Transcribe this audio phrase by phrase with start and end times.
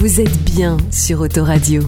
[0.00, 1.82] Vous êtes bien sur Autoradio.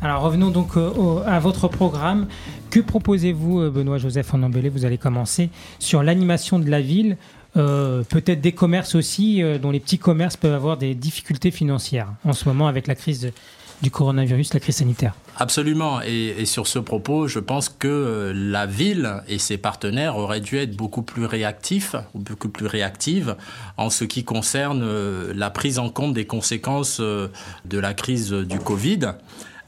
[0.00, 2.28] Alors revenons donc euh, à votre programme.
[2.70, 5.50] Que proposez-vous, euh, Benoît Joseph en embellé Vous allez commencer
[5.80, 7.16] sur l'animation de la ville,
[7.56, 12.34] euh, peut-être des commerces aussi, dont les petits commerces peuvent avoir des difficultés financières en
[12.34, 13.32] ce moment avec la crise
[13.82, 15.14] du coronavirus, la crise sanitaire.
[15.38, 16.00] Absolument.
[16.02, 20.74] Et, sur ce propos, je pense que la ville et ses partenaires auraient dû être
[20.74, 23.36] beaucoup plus réactifs, ou beaucoup plus réactives
[23.76, 29.12] en ce qui concerne la prise en compte des conséquences de la crise du Covid.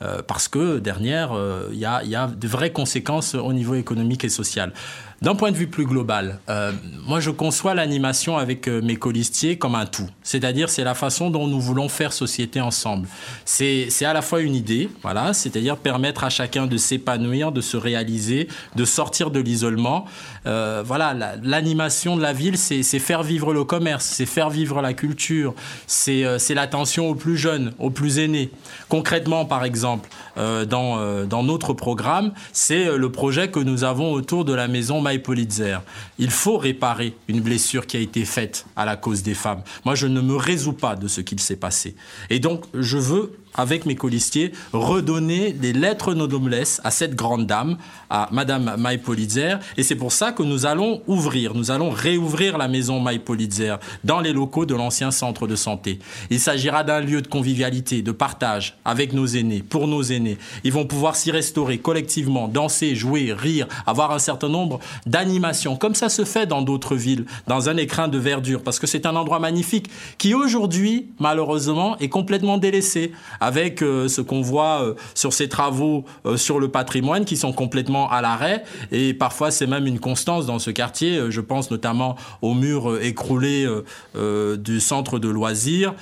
[0.00, 4.24] Euh, parce que derrière, euh, il y, y, a, de vraies conséquences au niveau économique
[4.24, 4.72] et social.
[5.20, 6.72] D'un point de vue plus global, euh,
[7.04, 10.08] moi je conçois l'animation avec mes colistiers comme un tout.
[10.22, 13.08] C'est-à-dire c'est la façon dont nous voulons faire société ensemble.
[13.44, 17.76] C'est à la fois une idée, voilà, c'est-à-dire permettre à chacun de s'épanouir, de se
[17.76, 18.46] réaliser,
[18.76, 20.04] de sortir de l'isolement.
[20.44, 25.54] voilà, l'animation de la ville, c'est faire vivre le commerce, c'est faire vivre la culture,
[25.86, 28.50] c'est l'attention aux plus jeunes, aux plus aînés.
[28.88, 33.82] Concrètement, par exemple, euh, dans, euh, dans notre programme, c'est euh, le projet que nous
[33.82, 35.78] avons autour de la maison Maïpolitzer.
[36.18, 39.62] Il faut réparer une blessure qui a été faite à la cause des femmes.
[39.86, 41.96] Moi, je ne me résous pas de ce qu'il s'est passé.
[42.28, 47.76] Et donc, je veux avec mes colistiers, redonner des lettres noblesse à cette grande dame,
[48.08, 49.56] à Madame Maïpolitzer.
[49.76, 54.20] Et c'est pour ça que nous allons ouvrir, nous allons réouvrir la maison Maïpolitzer dans
[54.20, 55.98] les locaux de l'ancien centre de santé.
[56.30, 60.38] Il s'agira d'un lieu de convivialité, de partage avec nos aînés, pour nos aînés.
[60.64, 65.94] Ils vont pouvoir s'y restaurer collectivement, danser, jouer, rire, avoir un certain nombre d'animations, comme
[65.94, 69.16] ça se fait dans d'autres villes, dans un écrin de verdure, parce que c'est un
[69.16, 73.12] endroit magnifique qui aujourd'hui, malheureusement, est complètement délaissé
[73.48, 77.54] avec euh, ce qu'on voit euh, sur ces travaux euh, sur le patrimoine qui sont
[77.54, 78.62] complètement à l'arrêt.
[78.92, 81.30] Et parfois, c'est même une constance dans ce quartier.
[81.30, 83.66] Je pense notamment aux murs écroulés
[84.14, 85.94] du centre de loisirs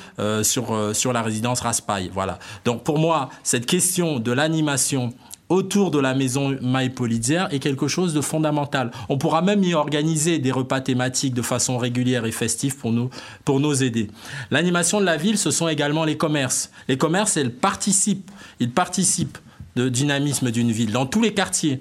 [0.42, 2.10] sur, sur la résidence Raspail.
[2.12, 2.38] Voilà.
[2.64, 5.12] Donc pour moi, cette question de l'animation
[5.48, 8.90] autour de la maison Maïpolitzer est quelque chose de fondamental.
[9.08, 13.10] On pourra même y organiser des repas thématiques de façon régulière et festive pour nous,
[13.44, 14.10] pour nous aider.
[14.50, 16.70] L'animation de la ville, ce sont également les commerces.
[16.88, 18.30] Les commerces, elles participent,
[18.60, 19.38] ils participent
[19.76, 21.80] de dynamisme d'une ville dans tous les quartiers.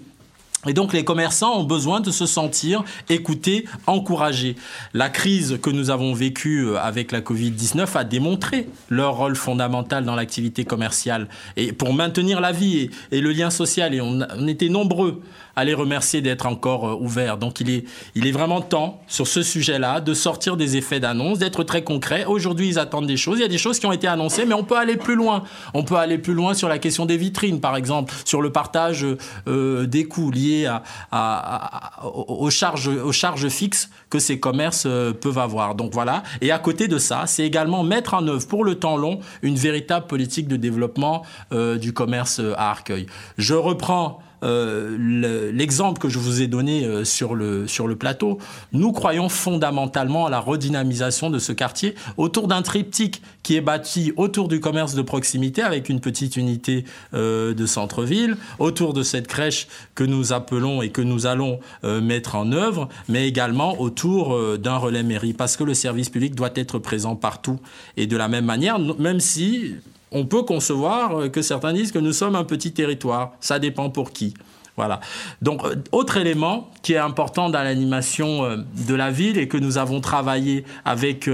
[0.67, 4.55] Et donc les commerçants ont besoin de se sentir écoutés, encouragés.
[4.93, 10.05] La crise que nous avons vécue euh, avec la Covid-19 a démontré leur rôle fondamental
[10.05, 11.27] dans l'activité commerciale
[11.57, 13.93] et pour maintenir la vie et, le lien social.
[13.93, 15.21] Et on, on était nombreux
[15.55, 17.37] à les remercier d'être encore euh, ouverts.
[17.37, 17.85] Donc il est,
[18.15, 22.25] il est vraiment temps sur ce sujet-là de sortir des effets d'annonce, d'être très concret.
[22.25, 23.39] Aujourd'hui, ils attendent des choses.
[23.39, 25.43] Il y a des choses qui ont été annoncées, mais on peut aller plus loin.
[25.73, 29.05] On peut aller plus loin sur la question des vitrines, par exemple, sur le partage
[29.47, 30.69] euh, des coûts liés
[31.11, 35.75] à, aux, charges, aux charges fixes que ces commerces euh, peuvent avoir.
[35.75, 36.23] Donc voilà.
[36.41, 39.55] Et à côté de ça, c'est également mettre en œuvre pour le temps long une
[39.55, 43.05] véritable politique de développement du commerce à Arcueil.
[43.37, 48.37] Je reprends euh, l'exemple que je vous ai donné euh, sur le, plateau,
[48.73, 54.13] nous croyons fondamentalement à la redynamisation de ce quartier autour d'un triptyque qui est bâti
[54.17, 59.27] autour du commerce de proximité avec une petite unité euh, de centre-ville, autour de cette
[59.27, 64.77] crèche que nous appelons et que nous allons mettre en œuvre, mais également autour d'un
[64.77, 67.59] relais mairie, parce que le service public doit être présent partout.
[67.97, 69.75] Et de la même manière, même si
[70.15, 73.33] on peut concevoir euh, que certains disent que nous sommes un petit territoire.
[73.41, 74.33] Ça dépend pour qui.
[74.77, 75.01] Voilà.
[75.41, 79.57] Donc, euh, autre élément qui est important dans l'animation euh, de la ville et que
[79.57, 81.29] nous avons travaillé avec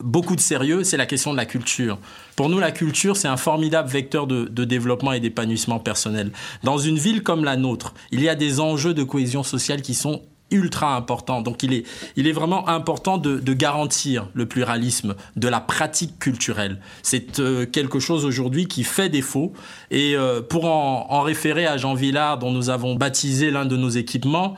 [0.00, 1.98] beaucoup de sérieux, c'est la question de la culture.
[2.36, 6.30] Pour nous, la culture, c'est un formidable vecteur de, de développement et d'épanouissement personnel.
[6.62, 9.94] Dans une ville comme la nôtre, il y a des enjeux de cohésion sociale qui
[9.94, 11.42] sont ultra important.
[11.42, 11.84] Donc il est,
[12.16, 16.80] il est vraiment important de, garantir le pluralisme de la pratique culturelle.
[17.02, 19.52] C'est euh, quelque chose aujourd'hui qui fait défaut.
[19.90, 23.76] Et euh, pour en, en, référer à Jean Villard, dont nous avons baptisé l'un de
[23.76, 24.54] nos équipements,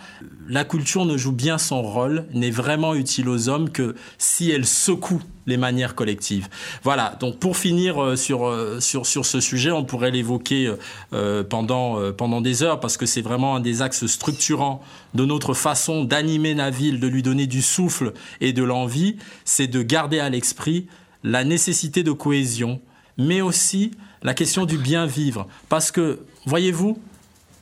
[0.51, 4.67] la culture ne joue bien son rôle, n'est vraiment utile aux hommes que si elle
[4.67, 6.49] secoue les manières collectives.
[6.83, 10.75] Voilà, donc pour finir euh, sur, euh, sur, sur ce sujet, on pourrait l'évoquer
[11.13, 14.83] euh, pendant, pendant des heures parce que c'est vraiment un des axes structurants
[15.15, 19.69] de notre façon d'animer la ville, de lui donner du souffle et de l'envie, c'est
[19.69, 20.89] de garder à l'esprit
[21.23, 22.81] la nécessité de cohésion,
[23.19, 23.93] mais aussi
[24.25, 25.47] la question du bien vivre.
[25.69, 26.99] Parce que, voyez-vous,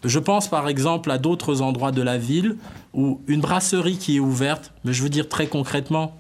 [0.04, 2.56] je pense par exemple à d'autres endroits de la ville
[2.94, 6.16] où une brasserie qui est ouverte, mais je veux dire très concrètement,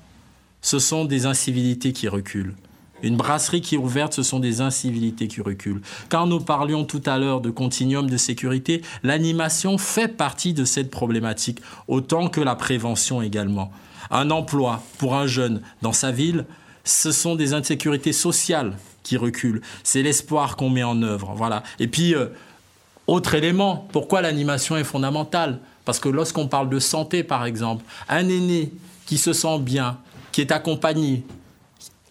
[0.60, 2.54] ce sont des incivilités qui reculent.
[3.02, 5.82] Une brasserie qui est ouverte, ce sont des incivilités qui reculent.
[6.08, 10.90] Quand nous parlions tout à l'heure de continuum de sécurité, l'animation fait partie de cette
[10.90, 13.70] problématique, autant que la prévention également.
[14.10, 16.44] Un emploi pour un jeune dans sa ville,
[16.82, 19.60] ce sont des insécurités sociales qui reculent.
[19.84, 21.34] C'est l'espoir qu'on met en œuvre.
[21.36, 21.62] Voilà.
[21.78, 22.26] Et puis, euh,
[23.08, 25.58] autre élément, pourquoi l'animation est fondamentale?
[25.84, 28.70] Parce que lorsqu'on parle de santé, par exemple, un aîné
[29.06, 29.98] qui se sent bien,
[30.30, 31.24] qui est accompagné,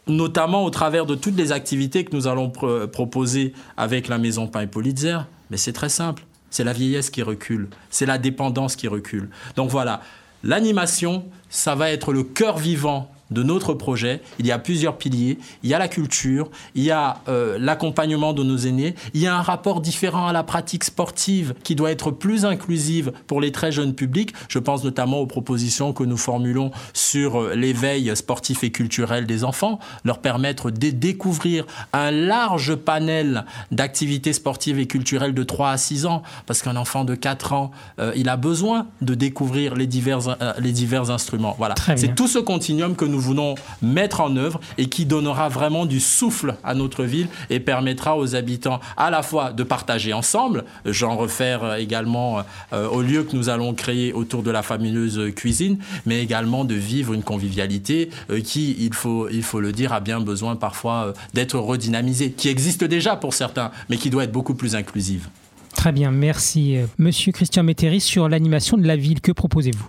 [0.07, 4.61] notamment au travers de toutes les activités que nous allons proposer avec la Maison Pain
[4.61, 6.23] et Politzer, mais c'est très simple.
[6.49, 9.29] C'est la vieillesse qui recule, c'est la dépendance qui recule.
[9.57, 10.01] Donc voilà,
[10.43, 15.37] l'animation, ça va être le cœur vivant de notre projet, il y a plusieurs piliers.
[15.63, 19.27] Il y a la culture, il y a euh, l'accompagnement de nos aînés, il y
[19.27, 23.51] a un rapport différent à la pratique sportive qui doit être plus inclusive pour les
[23.51, 24.33] très jeunes publics.
[24.49, 29.43] Je pense notamment aux propositions que nous formulons sur euh, l'éveil sportif et culturel des
[29.43, 35.77] enfants, leur permettre de découvrir un large panel d'activités sportives et culturelles de 3 à
[35.77, 39.87] 6 ans, parce qu'un enfant de 4 ans, euh, il a besoin de découvrir les
[39.87, 41.55] divers, les divers instruments.
[41.57, 45.49] Voilà, c'est tout ce continuum que nous nous voulons mettre en œuvre et qui donnera
[45.49, 50.13] vraiment du souffle à notre ville et permettra aux habitants à la fois de partager
[50.13, 52.43] ensemble, j'en réfère également
[52.73, 56.75] euh, au lieu que nous allons créer autour de la fameuse cuisine, mais également de
[56.75, 61.07] vivre une convivialité euh, qui, il faut, il faut le dire, a bien besoin parfois
[61.07, 65.27] euh, d'être redynamisée, qui existe déjà pour certains, mais qui doit être beaucoup plus inclusive.
[65.77, 66.77] Très bien, merci.
[66.97, 69.87] Monsieur Christian Métairie, sur l'animation de la ville, que proposez-vous?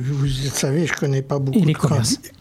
[0.00, 1.72] Vous savez, je ne connais pas beaucoup de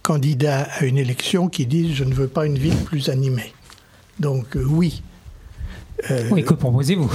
[0.01, 3.53] candidats à une élection qui disent je ne veux pas une ville plus animée.
[4.19, 5.03] Donc euh, oui.
[6.09, 7.11] Euh, oui, que proposez-vous?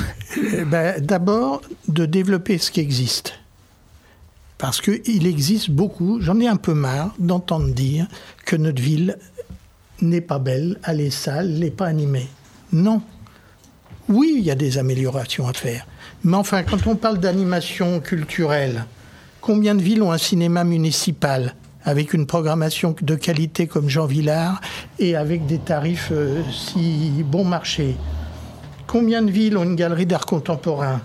[0.54, 3.34] euh, ben, D'abord, de développer ce qui existe.
[4.58, 8.06] Parce qu'il existe beaucoup, j'en ai un peu marre d'entendre dire
[8.46, 9.18] que notre ville
[10.00, 12.28] n'est pas belle, elle est sale, n'est pas animée.
[12.72, 13.02] Non,
[14.12, 15.86] oui, il y a des améliorations à faire.
[16.24, 18.84] Mais enfin, quand on parle d'animation culturelle,
[19.40, 21.54] combien de villes ont un cinéma municipal
[21.84, 24.60] avec une programmation de qualité comme Jean Villard
[24.98, 27.96] et avec des tarifs euh, si bon marché?
[28.86, 31.00] Combien de villes ont une galerie d'art contemporain,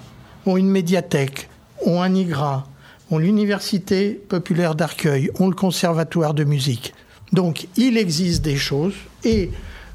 [0.45, 1.49] ont une médiathèque,
[1.85, 2.67] ont un IGRA,
[3.09, 6.93] ont l'université populaire d'Arcueil, ont le conservatoire de musique?
[7.31, 8.93] Donc il existe des choses
[9.23, 9.49] et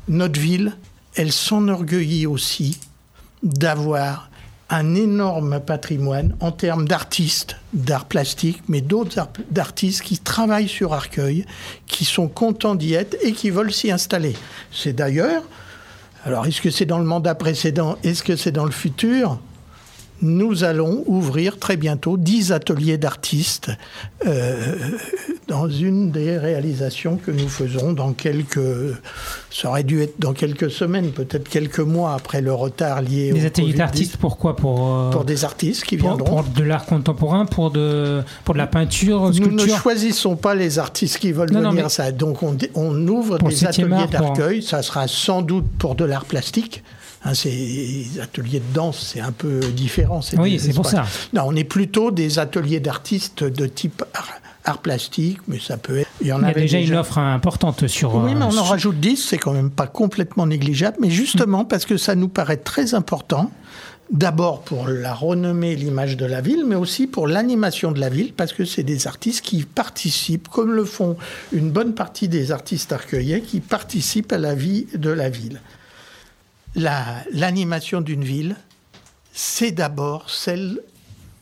[0.09, 0.77] notre ville,
[1.15, 2.81] elle s'enorgueillit aussi
[3.43, 4.31] d'avoir
[4.73, 11.45] un énorme patrimoine en termes d'artistes, d'art plastique, mais d'autres d'artistes qui travaillent sur Arcueil,
[11.87, 14.35] qui sont contents d'y être et qui veulent s'y installer.
[14.73, 15.43] C'est d'ailleurs,
[16.25, 19.39] alors est-ce que c'est dans le mandat précédent, est-ce que c'est dans le futur?
[20.23, 23.73] Nous allons ouvrir très bientôt 10 ateliers d'artistes
[24.25, 24.77] euh,
[25.53, 28.59] dans une des réalisations que nous faisons dans quelques...
[29.51, 33.45] Ça aurait dû être dans quelques semaines, peut-être quelques mois après le retard lié des
[33.45, 36.43] ateliers d'artistes, pourquoi pour, euh, pour des artistes qui viendront.
[36.43, 39.53] Pour, de l'art contemporain, pour de, pour de la peinture, sculpture.
[39.53, 41.91] Nous ne choisissons pas les artistes qui veulent venir.
[41.91, 42.13] ça.
[42.13, 44.63] Donc on, on ouvre des ateliers d'accueil.
[44.63, 46.83] Ça sera sans doute pour de l'art plastique.
[47.25, 50.21] Hein, ces ateliers de danse, c'est un peu différent.
[50.39, 51.05] Oui, c'est pour ça.
[51.35, 54.33] Non, on est plutôt des ateliers d'artistes de type art,
[54.83, 56.11] plastique, mais ça peut être.
[56.21, 58.15] Il y, en a déjà, une offre importante sur.
[58.15, 61.85] Oui, mais on en rajoute 10, c'est quand même pas complètement négligeable, mais justement parce
[61.85, 63.51] que ça nous paraît très important.
[64.11, 68.35] D'abord pour la renommée, l'image de la ville, mais aussi pour l'animation de la ville,
[68.35, 71.17] parce que c'est des artistes qui participent, comme le font
[71.51, 75.61] une bonne partie des artistes arcueillais, qui participent à la vie de la ville
[76.75, 78.57] l'animation d'une ville,
[79.33, 80.81] c'est d'abord celle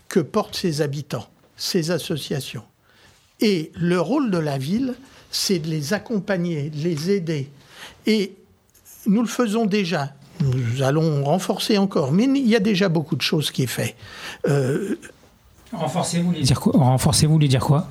[0.09, 2.64] que portent ses habitants, ses associations.
[3.40, 4.94] Et le rôle de la ville,
[5.30, 7.49] c'est de les accompagner, de les aider.
[8.06, 8.35] Et
[9.06, 10.12] nous le faisons déjà.
[10.40, 12.12] Nous allons renforcer encore.
[12.12, 13.94] Mais il y a déjà beaucoup de choses qui est fait.
[14.49, 14.97] Euh,
[15.73, 16.73] Renforcez-vous les dire quoi?
[16.75, 17.88] Renforcez-vous les dire quoi?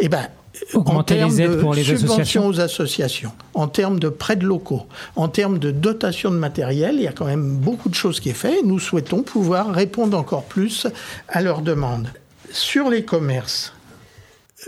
[0.00, 0.28] Eh ben,
[0.74, 4.82] Augmenter les aides pour les associations aux associations, en termes de prêts de locaux,
[5.16, 8.30] en termes de dotation de matériel, il y a quand même beaucoup de choses qui
[8.30, 8.62] est fait.
[8.62, 10.86] Nous souhaitons pouvoir répondre encore plus
[11.28, 12.08] à leurs demandes.
[12.52, 13.72] Sur les commerces,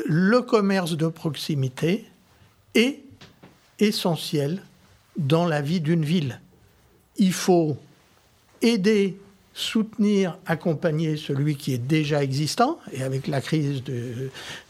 [0.06, 2.04] le commerce de proximité
[2.74, 3.00] est
[3.78, 4.62] essentiel
[5.16, 6.40] dans la vie d'une ville.
[7.16, 7.76] Il faut
[8.62, 9.18] aider
[9.54, 12.78] soutenir, accompagner celui qui est déjà existant.
[12.92, 13.82] Et avec la crise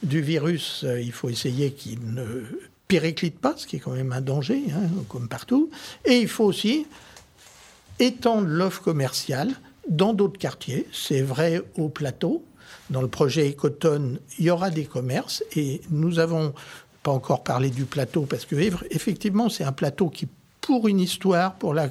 [0.02, 2.42] du virus, euh, il faut essayer qu'il ne
[2.88, 5.70] périclite pas, ce qui est quand même un danger, hein, comme partout.
[6.04, 6.86] Et il faut aussi
[7.98, 9.52] étendre l'offre commerciale
[9.88, 10.86] dans d'autres quartiers.
[10.92, 12.44] C'est vrai au plateau.
[12.92, 16.52] Dans le projet Ecotone, il y aura des commerces et nous avons
[17.02, 18.54] pas encore parlé du plateau parce que
[18.90, 20.28] effectivement c'est un plateau qui
[20.60, 21.88] pour une histoire, pour la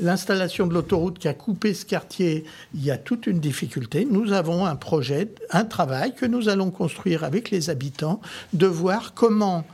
[0.00, 4.06] l'installation de l'autoroute qui a coupé ce quartier, il y a toute une difficulté.
[4.10, 8.22] Nous avons un projet, un travail que nous allons construire avec les habitants,
[8.54, 9.66] de voir comment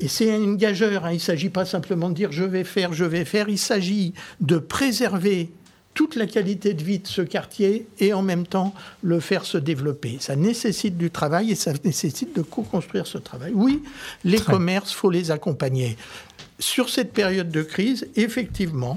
[0.00, 1.12] Et c'est une gageure, hein.
[1.12, 4.14] il ne s'agit pas simplement de dire je vais faire, je vais faire, il s'agit
[4.40, 5.52] de préserver
[5.98, 9.58] toute la qualité de vie de ce quartier et en même temps le faire se
[9.58, 10.18] développer.
[10.20, 13.50] Ça nécessite du travail et ça nécessite de co-construire ce travail.
[13.52, 13.82] Oui,
[14.22, 15.96] les commerces, faut les accompagner.
[16.60, 18.96] Sur cette période de crise, effectivement,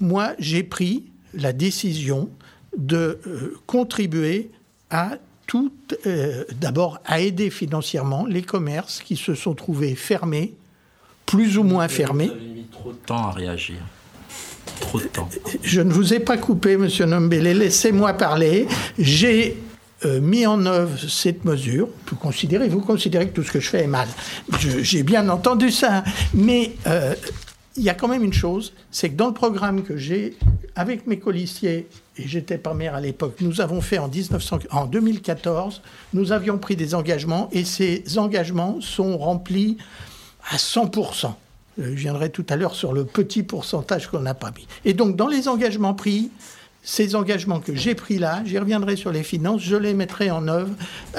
[0.00, 1.04] moi, j'ai pris
[1.34, 2.30] la décision
[2.78, 4.50] de euh, contribuer
[4.88, 5.70] à tout,
[6.06, 10.54] euh, d'abord à aider financièrement les commerces qui se sont trouvés fermés,
[11.26, 12.28] plus ou moins fermés.
[12.28, 13.76] Vous avez mis trop de temps à réagir
[15.62, 18.66] Je ne vous ai pas coupé, Monsieur Nombele, laissez-moi parler.
[18.98, 19.56] J'ai
[20.04, 21.88] euh, mis en œuvre cette mesure.
[22.08, 24.08] Vous considérez, vous considérez que tout ce que je fais est mal.
[24.58, 26.04] J'ai bien entendu ça,
[26.34, 27.14] mais euh,
[27.76, 30.36] il y a quand même une chose, c'est que dans le programme que j'ai
[30.74, 34.86] avec mes colistiers, et j'étais pas maire à l'époque, nous avons fait en, 1900, en
[34.86, 35.82] 2014,
[36.14, 39.76] nous avions pris des engagements et ces engagements sont remplis
[40.50, 41.32] à 100%.
[41.78, 44.66] Euh, je viendrai tout à l'heure sur le petit pourcentage qu'on n'a pas mis.
[44.84, 46.30] Et donc, dans les engagements pris,
[46.88, 50.46] ces engagements que j'ai pris là, j'y reviendrai sur les finances, je les mettrai en
[50.46, 50.70] œuvre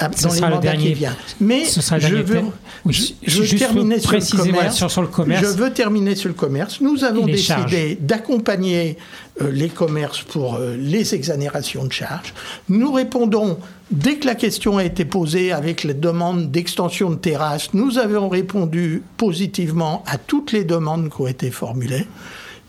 [0.02, 1.14] euh, dans les mandats qui viennent.
[1.42, 2.42] Mais je veux,
[2.88, 5.42] je, terminer sur le, commerce, sur, le commerce.
[5.42, 6.80] Je veux terminer sur le commerce.
[6.80, 8.96] Nous avons décidé d'accompagner
[9.42, 12.32] euh, les commerces pour euh, les exonérations de charges.
[12.70, 13.58] Nous répondons
[13.90, 18.28] Dès que la question a été posée avec les demandes d'extension de terrasse, nous avons
[18.28, 22.06] répondu positivement à toutes les demandes qui ont été formulées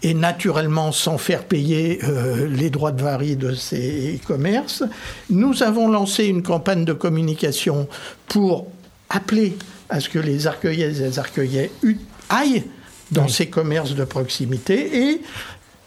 [0.02, 4.84] et naturellement sans faire payer euh, les droits de varie de ces commerces.
[5.30, 7.88] Nous avons lancé une campagne de communication
[8.28, 8.68] pour
[9.10, 9.58] appeler
[9.90, 11.72] à ce que les arcueillaises et les arcueillais
[12.30, 12.64] aillent
[13.12, 15.22] dans ces commerces de proximité et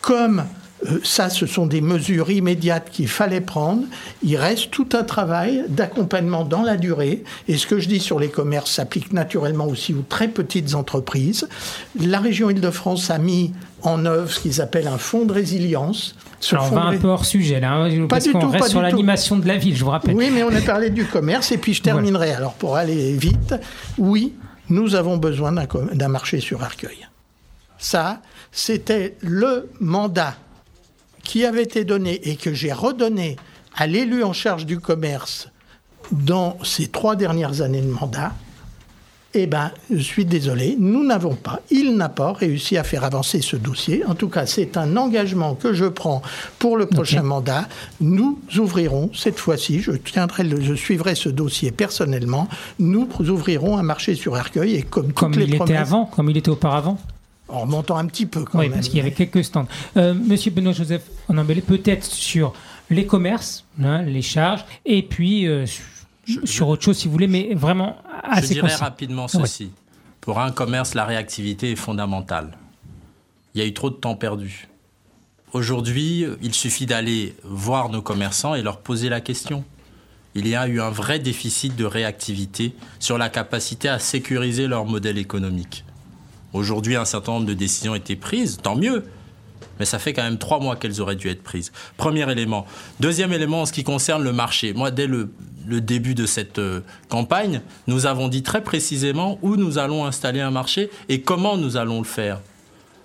[0.01, 0.45] comme
[0.87, 3.85] euh, ça, ce sont des mesures immédiates qu'il fallait prendre.
[4.23, 7.23] Il reste tout un travail d'accompagnement dans la durée.
[7.49, 11.49] Et ce que je dis sur les commerces s'applique naturellement aussi aux très petites entreprises.
[12.01, 13.53] La région Île-de-France a mis
[13.83, 16.15] en œuvre ce qu'ils appellent un fonds de résilience.
[16.51, 19.47] Alors on va un peu hors sujet là, hein, parce qu'on reste sur l'animation de
[19.47, 20.15] la ville, je vous rappelle.
[20.15, 22.33] Oui, mais on a parlé du commerce et puis je terminerai.
[22.33, 23.55] Alors pour aller vite,
[23.99, 24.35] oui,
[24.69, 27.09] nous avons besoin d'un marché sur Arcueil.
[27.79, 28.21] Ça,
[28.51, 30.37] c'était le mandat
[31.23, 33.37] qui avait été donné et que j'ai redonné
[33.75, 35.49] à l'élu en charge du commerce
[36.11, 38.33] dans ces trois dernières années de mandat,
[39.35, 43.41] eh bien, je suis désolé, nous n'avons pas, il n'a pas réussi à faire avancer
[43.41, 44.05] ce dossier.
[44.07, 46.23] En tout cas, c'est un engagement que je prends
[46.59, 47.67] pour le prochain mandat.
[48.01, 52.49] Nous ouvrirons, cette fois-ci, je, tiendrai je suivrai ce dossier personnellement,
[52.79, 56.51] nous ouvrirons un marché sur Arcueil et comme, comme il était avant, comme il était
[56.51, 56.99] auparavant
[57.49, 59.67] en remontant un petit peu quand oui, parce qu'il y avait quelques stands.
[59.99, 62.55] Euh, Monsieur Benoît Joseph, on embellait peut-être sur
[62.89, 65.67] les commerces, hein, les charges, et puis euh,
[66.45, 69.73] sur autre chose si vous voulez, mais vraiment assez Je dirais rapidement ceci.
[70.21, 72.57] Pour un commerce, la réactivité est fondamentale.
[73.55, 74.69] Il y a eu trop de temps perdu.
[75.53, 79.65] Aujourd'hui, il suffit d'aller voir nos commerçants et leur poser la question.
[80.35, 84.87] Il y a eu un vrai déficit de réactivité sur la capacité à sécuriser leur
[84.87, 85.85] modèle économique.
[86.55, 89.05] Aujourd'hui, un certain nombre de décisions ont été prises, tant mieux.
[89.79, 91.73] Mais ça fait quand même trois mois qu'elles auraient dû être prises.
[91.97, 92.67] Premier élément.
[93.01, 94.73] Deuxième élément en ce qui concerne le marché.
[94.73, 95.31] Moi, dès le,
[95.67, 100.51] début de cette euh, campagne, nous avons dit très précisément où nous allons installer un
[100.51, 102.41] marché et comment nous allons le faire.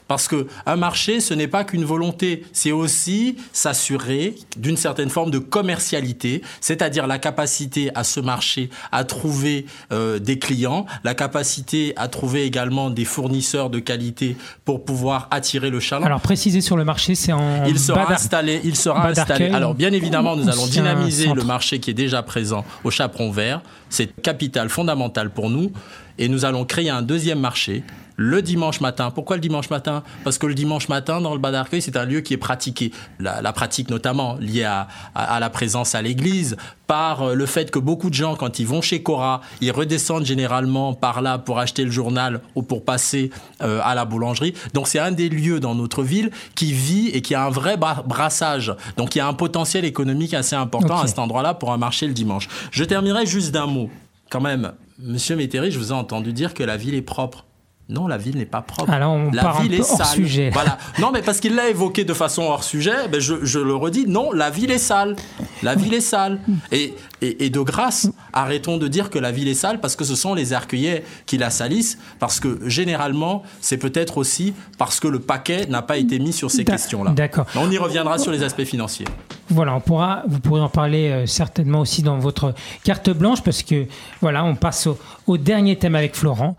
[0.08, 5.40] Parce qu'un marché, ce n'est pas qu'une volonté, c'est aussi s'assurer d'une certaine forme de
[5.40, 12.08] commercialité, c'est-à-dire la capacité à ce marché à trouver euh, des clients, la capacité à
[12.08, 16.06] trouver également des fournisseurs de qualité pour pouvoir attirer le chaland.
[16.06, 19.50] Alors préciser sur le marché, c'est en il sera installé, il sera installé.
[19.50, 23.62] Alors bien évidemment, nous allons dynamiser le marché qui est déjà présent au Chaperon Vert.
[23.90, 25.72] C'est capital fondamental pour nous
[26.18, 27.84] et nous allons créer un deuxième marché
[28.18, 29.12] le dimanche matin.
[29.12, 30.04] Pourquoi le dimanche matin?
[30.24, 32.92] Parce que le dimanche matin, dans le bas d'Arcueil, c'est un lieu qui est pratiqué.
[33.20, 36.58] La, pratique notamment liée à, à, la présence à l'église,
[36.88, 40.26] par euh, le fait que beaucoup de gens, quand ils vont chez Cora, ils redescendent
[40.26, 43.30] généralement par là pour acheter le journal ou pour passer
[43.62, 44.54] euh, à la boulangerie.
[44.74, 47.78] Donc c'est un des lieux dans notre ville qui vit et qui a un vrai
[47.78, 48.76] brassage.
[48.98, 52.08] Donc il y a un potentiel économique assez important à cet endroit-là pour un marché
[52.08, 52.48] le dimanche.
[52.72, 53.90] Je terminerai juste d'un mot.
[54.30, 57.46] Quand même, Monsieur Métairie, je vous ai entendu dire que la ville est propre.
[57.90, 58.92] Non, la ville n'est pas propre.
[58.92, 60.08] Alors on la ville est hors sale.
[60.08, 60.50] sujet.
[60.52, 60.78] Voilà.
[61.00, 64.34] Non, mais parce qu'il l'a évoqué de façon hors sujet, ben je, le redis, non,
[64.34, 65.16] la ville est sale.
[65.64, 66.40] La ville est sale.
[66.74, 70.16] Et, et, de grâce, arrêtons de dire que la ville est sale parce que ce
[70.16, 75.20] sont les arcueillers qui la salissent, parce que généralement, c'est peut-être aussi parce que le
[75.20, 77.12] paquet n'a pas été mis sur ces questions-là.
[77.12, 77.46] D'accord.
[77.56, 79.08] On y reviendra sur les aspects financiers.
[79.50, 82.54] Voilà, on pourra, vous pourrez en parler euh, certainement aussi dans votre
[82.84, 83.86] carte blanche parce que
[84.20, 86.58] voilà, on passe au, au dernier thème avec Florent.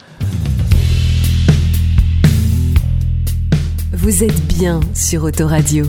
[3.92, 5.86] Vous êtes bien sur Autoradio.